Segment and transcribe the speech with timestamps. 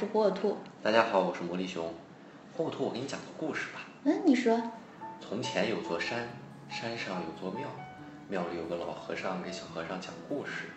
[0.00, 0.56] 是火火兔。
[0.82, 1.92] 大家好，我是魔力熊。
[2.56, 3.80] 火火兔，我给你讲个故事吧。
[4.04, 4.58] 嗯，你说。
[5.20, 6.26] 从前有座山，
[6.70, 7.68] 山上有座庙，
[8.26, 10.70] 庙里有个老和尚给小和尚讲故事。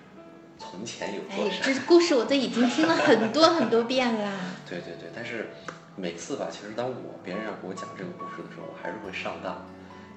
[0.57, 1.59] 从前有座山。
[1.61, 4.33] 哎，这故事我都已经听了很多很多遍啦。
[4.69, 5.51] 对对对，但是
[5.95, 9.65] 每次吧，其实当我别人要给我讲这个故事的时候，我还是会上当。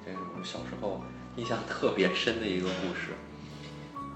[0.04, 1.00] 这是我们小时候
[1.36, 3.14] 印象特别深的一个故事。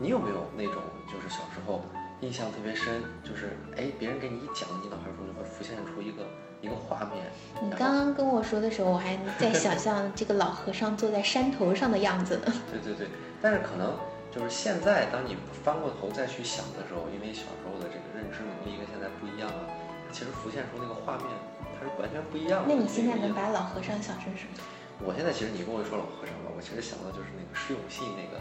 [0.00, 1.84] 你有没有那种，就是小时候
[2.20, 6.28] 印象特别深，就是哎，别人给你一讲，你脑海中就会浮现出一个
[6.60, 7.32] 一个画面。
[7.62, 12.52] 你刚刚跟我说的时候，我还在想象 这个老和尚坐在山头上的样子呢。
[12.70, 13.08] 对对对，
[13.40, 13.96] 但是可能
[14.30, 19.64] 就是现在，当你翻过头再去想的时候，因为小时候的这个认知能力跟现在不一样了，
[20.12, 21.26] 其实浮现出那个画面，
[21.72, 22.68] 它是完全不一样的。
[22.68, 24.60] 那你现在能把老和尚想成什么？
[25.00, 28.36] 我现在其实你跟我说老和尚吧，我其实想到就是那个释永信那个。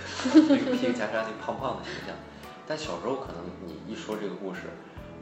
[0.32, 2.16] 那个皮皮夹夹、那胖胖的形象，
[2.70, 4.70] 但小时候可能你一说这个故事，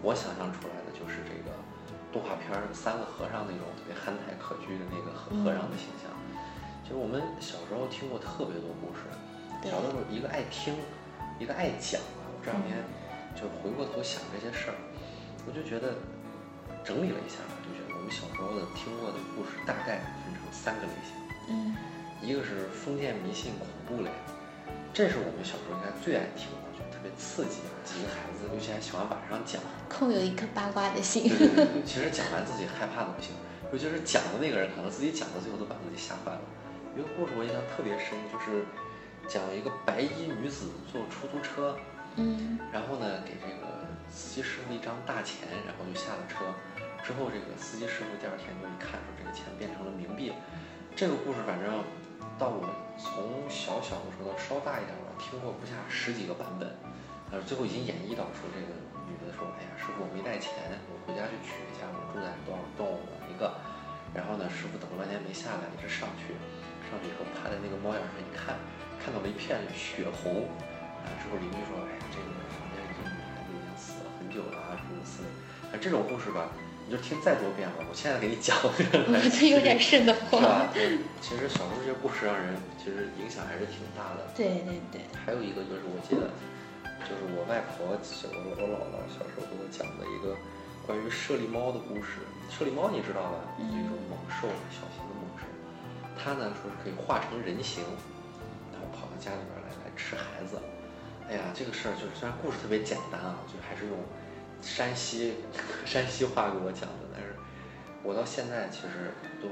[0.04, 1.56] 我想象出来的就是这个
[2.12, 6.12] 动画片三个和尚那种特别憨态可掬的那个和和尚的形象。
[6.84, 9.08] 其实我们小时候听过特别多故事，
[9.64, 10.76] 小的时候一个爱听，
[11.40, 12.28] 一个爱讲啊。
[12.28, 12.84] 我这两天
[13.32, 14.76] 就回过头想这些事儿，
[15.48, 15.96] 我就觉得
[16.84, 21.16] 整理了一下，就觉得我们小时候的听过的故事大概分成三个类型。
[21.48, 21.72] 嗯，
[22.20, 24.12] 一个是封建迷信恐怖类。
[24.92, 26.67] 这是我们小时候应该最爱听的，
[27.08, 27.64] 别刺激。
[27.88, 31.24] 几个孩子尤其还喜欢晚上讲，空有一颗八卦的心。
[31.24, 33.32] 对对对，其实讲完自己害怕的不行，
[33.72, 36.40] 尤其是讲的那个人，可能自己讲到最后都把自己吓坏了。
[36.92, 38.68] 一个故事我印象特别深，就是
[39.24, 41.74] 讲一个白衣女子坐出租车，
[42.16, 46.44] 嗯，然后呢给这个司机师傅一张大钱，然后就下了车。
[47.00, 50.36] 之后这个司机师傅第二天就一看，说这个钱变成了冥币。
[50.94, 51.72] 这个故事反正。
[52.38, 52.62] 到我
[52.96, 56.70] 从小小的时候到稍大一点，吧听过不下十几个版本，
[57.30, 58.72] 呃，最后已经演绎到说这个
[59.04, 60.52] 女的说，哎呀，师傅我没带钱，
[60.88, 63.52] 我回家去取一下，我住在多少栋哪一个，
[64.16, 66.32] 然后呢，师傅等了半天没下来，一直上去，
[66.88, 68.56] 上去以后趴在那个猫眼上一看，
[68.96, 70.48] 看到了一片血红，
[71.04, 75.20] 啊，之后邻居说，哎呀，这个房间里这个女孩子已经死了很久了啊，什么死，
[75.68, 76.48] 啊，这种故事吧。
[76.88, 78.72] 你就听再多遍吧，我现在给你讲，我
[79.28, 80.40] 这有点瘆得慌。
[80.40, 80.72] 是吧？
[81.20, 84.24] 其实小时候这些故事让人其实影响还是挺大的。
[84.34, 85.04] 对对对。
[85.12, 86.32] 还有一个就是我记得，
[87.04, 90.36] 就是我外婆小我我姥姥小时候给我讲的一个
[90.86, 92.22] 关于舍利猫的故事。
[92.50, 93.38] 舍利猫你知道吧？
[93.58, 95.44] 一种猛兽，小型的猛兽。
[96.16, 97.84] 它呢说是可以化成人形，
[98.72, 100.58] 然后跑到家里边来来吃孩子。
[101.28, 103.96] 哎呀，这个事儿就是虽然故事特别简单啊，就还是用。
[104.60, 105.34] 山西
[105.86, 107.36] 山西话给我讲的，但是
[108.02, 109.46] 我到现在其实都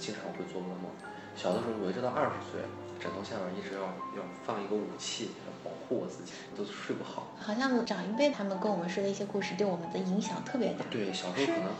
[0.00, 0.88] 经常会做噩梦。
[1.36, 2.64] 小的时候，我一直到二十岁，
[3.00, 3.82] 枕头下面一直要
[4.16, 7.28] 要放一个武器，来保护我自己，都睡不好。
[7.38, 10.84] 好像长一辈他们跟我们说的一些故事，对我们的影响特别大。
[10.90, 11.70] 对，小时候可能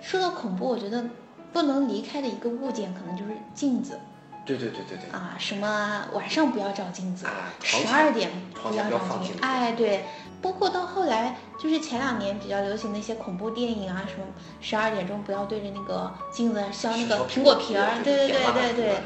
[0.00, 1.04] 说到恐怖，我觉得
[1.52, 3.98] 不能离开的一个物件，可能就是镜子。
[4.44, 5.10] 对对对对对。
[5.10, 7.26] 啊，什么晚上不要照镜子，
[7.62, 9.38] 十二点不要照镜子。
[9.40, 10.04] 哎，对。
[10.42, 14.26] 包括到后来，就是前两年比较流行的一些恐怖电影啊，什么
[14.60, 19.02] 十二点钟不要对着那个镜子削那个苹果皮儿，对对对对对，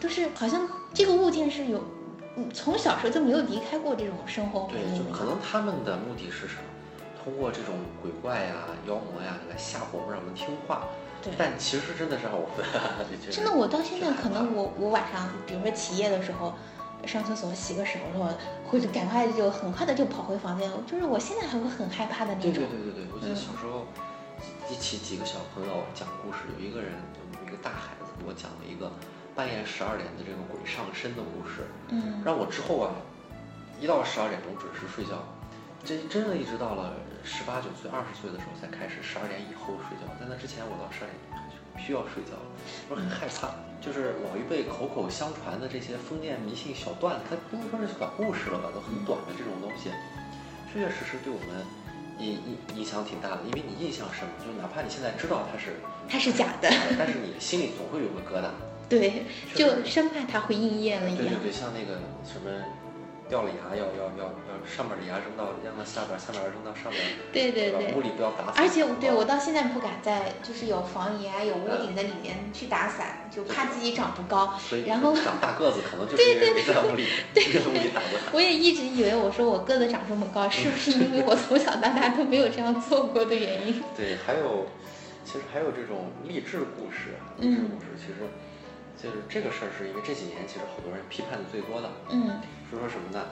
[0.00, 1.78] 都是好像这个物件是有，
[2.54, 5.04] 从小时候就没有离开过这种生活环境。
[5.04, 6.62] 对，就可能他们的目的是什么？
[7.22, 8.54] 通过这种鬼怪呀、
[8.86, 10.84] 妖魔呀来吓唬我们，让我们听话。
[11.22, 11.30] 对。
[11.36, 12.64] 但其实真的是让我们，
[13.30, 16.54] 真的，我到现在可能我我晚上，比如说起夜的时候。
[17.06, 18.28] 上厕所洗个手，然后
[18.66, 22.52] 会赶快就很快的就跑回房间，就是我现在还会很害怕的那种。
[22.52, 23.86] 对对对对对，我记得小时候
[24.70, 26.92] 一起几个小朋友讲故事，有一个人
[27.46, 28.92] 一个大孩子给我讲了一个
[29.34, 32.92] 半夜十二点的这个鬼上身的故事，嗯，让我之后啊
[33.80, 35.22] 一到十二点钟准时睡觉，
[35.84, 41.16] 这真的一直到了十八九岁、二十岁的时候才开始十二点以后睡觉，在那之前我到十二点
[41.78, 42.36] 需要睡觉，
[42.90, 43.50] 我很害怕。
[43.80, 49.88] 就是老一辈口口相传的这些封建迷信小段子，它不能说是小故事了吧，都很短的这种东西，
[50.72, 51.64] 确确实实对我们
[52.18, 53.40] 影影影响挺大的。
[53.46, 55.78] 因为你印象深嘛，就哪怕你现在知道它是
[56.10, 56.68] 它是假的，
[56.98, 58.50] 但是你心里总会有个疙瘩。
[58.88, 59.24] 对，
[59.54, 61.24] 就生怕它会应验了一样。
[61.24, 62.50] 对对对，像那个什么。
[63.28, 67.02] 掉了牙，要要要要上面的牙扔到扔到下边，下边扔到上边。
[67.32, 67.92] 对对对。
[67.92, 68.54] 屋里不要打伞。
[68.56, 74.58] 而且，对我到现在不敢在就是有房檐、有屋顶的里面去打伞，就怕自己长不高。
[74.86, 78.18] 然后长大个子可能就是因为在屋里在屋里打的。
[78.32, 83.82] 我也一直以为我说我个子长这么高，是不是因为我从小到大都没有这样做过的原因？
[83.96, 84.66] 对，还有，
[85.24, 88.14] 其实还有这种励志故事，励志故事其实。
[89.00, 93.22] 就是这个事儿，是因为这几年其实好多人批判的最多的，嗯，是说什么呢？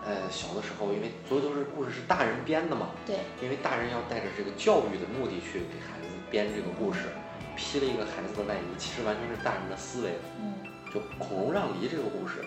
[0.00, 7.12] 呃，小的时候，因为所有都是故事是大人编的嘛，对，因为大人要带着这个教育的目的去给孩子编这个故事，
[7.52, 10.16] 披了一个孩子的外衣，其实完全是大人的思维。
[10.40, 10.56] 嗯，
[10.88, 12.40] 就孔融让梨这个故事，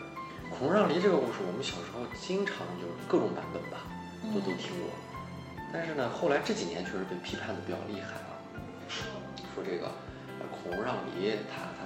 [0.49, 3.85] 孔融让梨这个故事，我们小时候经常就是各种版本吧，
[4.33, 4.89] 都都听过。
[5.71, 8.33] 但是呢，后来这几年确实被批判的比较厉害啊，
[9.53, 9.93] 说这个
[10.41, 11.85] 呃孔融让梨，他他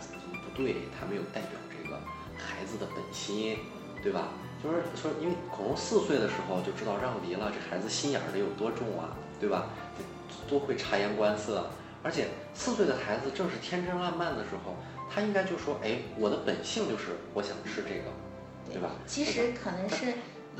[0.57, 1.97] 对，他没有代表这个
[2.35, 3.59] 孩子的本心，
[4.01, 4.29] 对吧？
[4.63, 9.69] 就是说，因为孔融四岁的时候就知道让梨了，这孩子心眼儿得有多重啊，对吧？
[10.49, 11.69] 多会察言观色，
[12.01, 14.75] 而且四岁的孩子正是天真烂漫的时候，
[15.13, 18.09] 他应该就说，哎，我的本性就是我想吃这个，
[18.73, 18.89] 对吧？
[19.05, 20.13] 其实可能是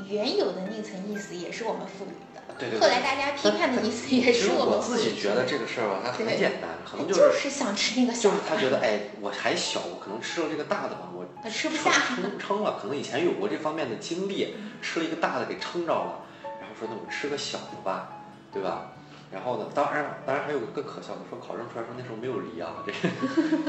[0.06, 2.80] 原有的那层意思也是我们赋予的，对对对。
[2.80, 8.30] 后来大家批判的意思也是我们我自己觉得这个事儿吧，它很简单，可能就是想吃那个小。
[8.30, 16.24] 就是他觉得，哎，我还小，我可能吃了这个大的吧，我他吃不下，撑撑了，可能以前有过这方面的经历，吃了一个大的给撑着了，
[16.60, 18.22] 然后说那我吃个小的吧，
[18.52, 18.92] 对吧？
[19.30, 23.12] 然后呢，当然，当然还有个更可笑的，说考证出来说那时候没有梨啊，这个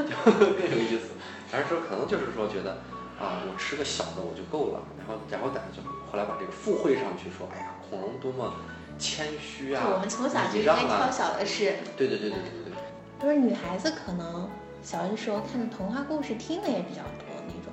[0.40, 1.12] 更 有意思。
[1.50, 2.78] 反正说可能就是说觉得
[3.20, 4.80] 啊，我吃个小的我就够了。
[4.98, 8.54] 然后，然后大家就后来把这个附会上去说，哎呀，孔融多么
[8.98, 11.76] 谦虚啊，我们从小就应该挑小的吃。
[11.96, 12.74] 对对对对对对对。
[13.20, 14.48] 就是女孩子可能
[14.82, 17.70] 小的时候看的童话故事听的也比较多那种，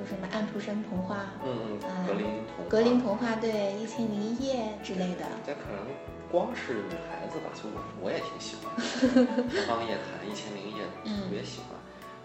[0.00, 5.24] 有什么安徒生童话，嗯嗯，格林童格林童话，对，一千零一夜之类的。
[5.46, 5.86] 但可能。
[6.30, 8.68] 光是女孩子吧，就我我也挺喜欢
[9.48, 10.77] 《天 方夜谭》《一千零一夜》，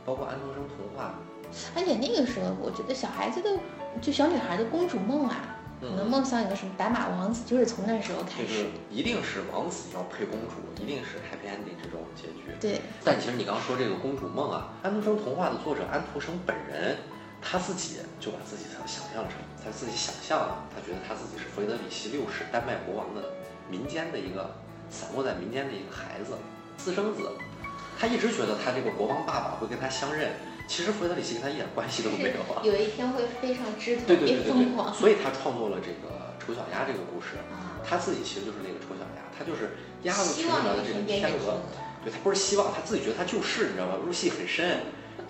[0.05, 1.15] 包括安徒生童话。
[1.75, 3.49] 而且那个时候，我觉得小孩子的，
[4.01, 8.65] 就小女孩的公主梦啊，可能梦想有个什么白马王子，就是从那时候开始。
[8.89, 12.57] 一定是王子要配公主，一定是 happy ending 这种结局。
[12.59, 12.81] 对。
[13.03, 16.97] 但其实你刚说这个公主梦啊，安徒生童话的作者安徒生本人，
[17.41, 23.29] 他自己就把自己想象成，他自己想象了，他觉得他自己是弗雷德里希六世丹麦国王的。
[23.71, 24.53] 民间的一个
[24.89, 26.33] 散落在民间的一个孩子，
[26.77, 27.31] 私生子，
[28.03, 30.33] 他一直觉得他这个国王爸爸会跟他相认，
[30.67, 32.59] 其实弗雷德里希跟他一点关系都没有啊。
[32.61, 34.93] 有一天会非常知足，对对对对对。
[34.93, 37.39] 所以他创作了这个丑小鸭这个故事，
[37.87, 41.63] 他自己其实就是那个丑小鸭，他就是鸭子群里面的这个天鹅。
[42.03, 43.95] 对他不是希望，他自己觉得他就是，你知道吧？
[44.05, 44.81] 入戏很深。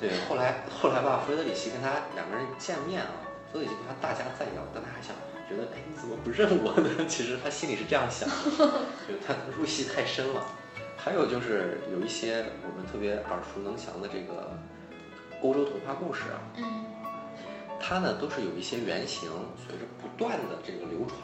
[0.02, 3.22] 对， 后来后来吧，弗雷德里希跟他两个人见面啊，
[3.52, 5.14] 弗雷德里希对他大家赞扬，但他还想。
[5.46, 6.90] 觉得哎，你怎么不认我呢？
[7.06, 8.28] 其实他心里是这样想，
[9.06, 10.42] 就他入戏太深了。
[11.04, 14.58] 还有就是有一些我们特别耳熟能详的这个
[15.42, 16.86] 欧洲童话故事啊，嗯，
[17.78, 19.30] 它呢都是有一些原型，
[19.60, 21.20] 随着不断的这个流传。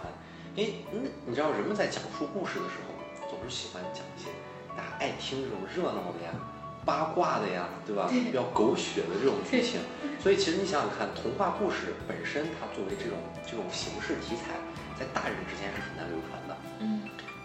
[0.54, 4.28] 因为那你知道人们在讲述故事的时候，总是喜欢讲一些
[4.76, 6.36] 大家爱听这种热闹的呀。
[6.84, 8.10] 八卦的呀，对吧？
[8.10, 9.80] 比较狗血的这种剧情，
[10.20, 13.16] 所以其实你想想看，童话故事本身它作为这种
[13.48, 14.60] 这种形式题材，
[15.00, 16.49] 在大人之间是很难流传的。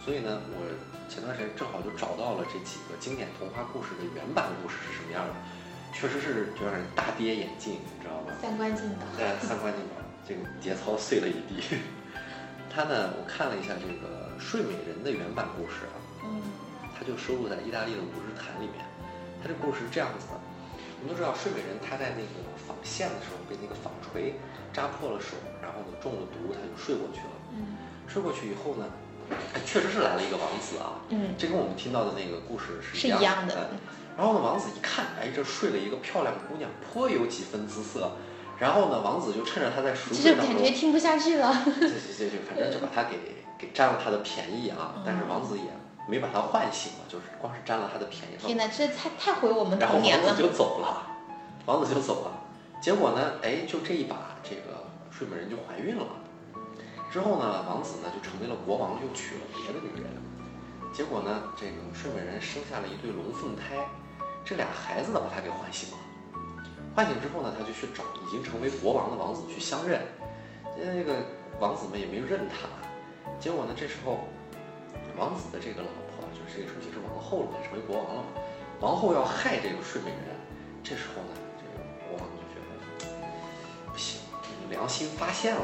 [0.05, 0.61] 嗯，所以呢，我
[1.09, 5.35] 前段时间正好就找到了这几个经典童话故事的原版故事是什么样的，
[5.93, 8.33] 确实是就让人大跌眼镜，你知道吗？
[8.41, 9.07] 三观尽倒。
[9.17, 11.81] 对，三观尽倒，这个节操碎了一地。
[12.69, 16.43] 他呢，我看了一下这个《睡美人》的原版故事啊，嗯，
[16.93, 18.85] 它就收录在意大利的《五日谈》里面。
[19.41, 20.41] 他这故事是这样子的，
[20.99, 24.35] 我们都知道睡美人她在那个纺线的时候被那个纺锤
[24.73, 27.35] 扎破了手，然后呢中了毒，她就睡过去了。
[27.53, 27.77] 嗯，
[28.09, 28.89] 睡过去以后呢，
[29.65, 31.01] 确实是来了一个王子啊。
[31.09, 33.71] 嗯，这跟我们听到的那个故事是一样的。
[34.17, 38.13] 然后呢，王子一看，哎，这睡了一个漂亮姑娘，颇有几分姿色。
[38.59, 41.53] 然后呢，王子就趁着她在熟睡当中，感觉听不下去了。
[41.65, 43.19] 对对对，反正就把她给
[43.59, 45.03] 给占了她的便宜啊。
[45.05, 45.65] 但是王子也。
[46.07, 48.37] 没把她唤醒了，就是光是占了他的便宜。
[48.37, 50.27] 天哪，这太太毁我们童年了。
[50.27, 51.07] 然后王子就走了，
[51.65, 52.43] 王子就走了。
[52.79, 56.05] 结果呢，哎，就这一把，这个睡美人就怀孕了。
[57.15, 60.11] 之后呢，王子呢就成为了国王，又娶了别的女人。
[60.93, 63.87] 结果呢，这个睡美人生下了一对龙凤胎，
[64.45, 65.99] 这俩孩子呢把他给唤醒了。
[66.93, 70.03] 唤醒之后呢，他就去找已经成为国王的王子去相认。
[70.77, 71.23] 那个
[71.61, 72.67] 王子们也没认他。
[73.39, 74.27] 结果呢，这时候。
[75.17, 78.29] 王子的这个老婆，就是这个时候已经是王后了，成为国王了嘛。
[78.81, 80.35] 王后要害这个睡美人，
[80.83, 81.79] 这时候呢，这个
[82.11, 83.15] 国王就觉得
[83.93, 84.19] 不行，
[84.69, 85.63] 良心发现了，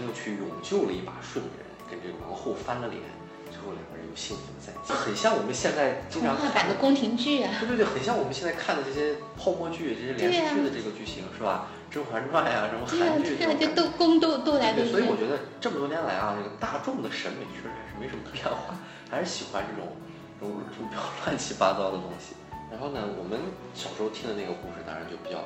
[0.00, 3.04] 他又去勇救了一把舜人，跟这个王后翻了脸，
[3.52, 4.94] 最后两个人又幸福的在一起。
[4.96, 7.52] 很像我们现在经常看的宫廷剧啊。
[7.60, 11.68] 对对对，很像我们现在看的这些泡沫剧、这些连续剧的这个剧情，是吧？
[11.92, 14.90] 《甄嬛传》呀，什么韩剧，就斗宫斗斗来斗去。
[14.90, 17.90] 所以我觉得这么多年来啊，这个大众的审美确实还是。
[18.00, 18.74] 没什么变化，
[19.10, 19.92] 还是喜欢这种
[20.40, 22.32] 这种这种比较乱七八糟的东西。
[22.72, 23.38] 然后呢，我们
[23.74, 25.44] 小时候听的那个故事当然就比较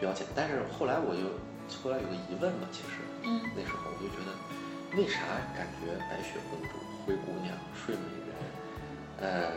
[0.00, 1.38] 比较简单，但是后来我就
[1.82, 5.20] 后来有个疑问嘛，其实，嗯，那时候我就觉得，为啥
[5.56, 6.74] 感觉白雪公主、
[7.06, 8.34] 灰姑娘、睡美人，
[9.22, 9.52] 呃，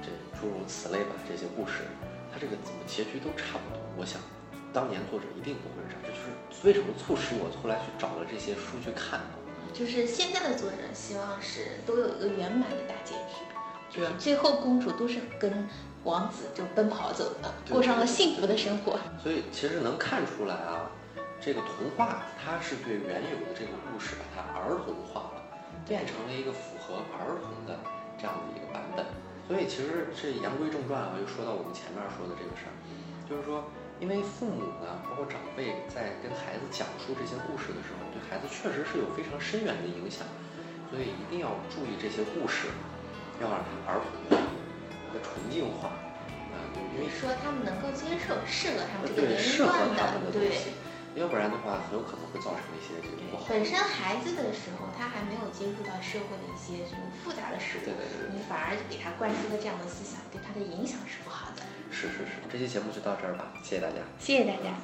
[0.00, 1.84] 这诸如此类吧，这些故事，
[2.32, 3.82] 它这个怎么结局都差不多？
[3.96, 4.20] 我想，
[4.72, 9.20] 当年作者一定不会这样，这就是为什么促使我后来去找了这些书去看。
[9.72, 13.46] 就是现在的作者希望是都有一个圆满的大结局，
[13.90, 15.68] 就是，最后公主都是跟
[16.02, 18.98] 王子就奔跑走的，过上了幸福的生活。
[19.22, 20.90] 所以其实能看出来啊，
[21.40, 25.42] 这个童话它是对原有的这个故事把它儿童化了，
[25.88, 27.80] 变成了一个符合儿童的
[28.20, 29.06] 这样的一个版本。
[29.48, 32.74] 所以其实这言归正传啊，又说到我们前面说的这个事儿，
[33.28, 33.64] 就是说。
[34.00, 40.24] 因为父母呢，包括长辈在跟孩子讲述这些故事的时候，对孩子确实是有非常深远的影响，
[40.88, 42.72] 所以一定要注意这些故事，
[43.44, 44.40] 要让它儿童化、
[45.12, 45.92] 和纯净化，
[46.48, 46.56] 啊，
[46.96, 50.72] 因为说他们能够接受，适合他们这个对年龄适合段他们的东对。
[51.14, 53.46] 西，要不然的话，很有可能会造成一些这个不好。
[53.48, 61.62] 本身孩子的时候，他还没有接触到社会的一些这种复杂的事物，对对对对你反而给他灌输了这样的思想，对他的影响是不好的。
[61.90, 63.98] 是是是，这期节目就到这儿吧，谢谢大家。
[64.18, 64.74] 谢谢大家。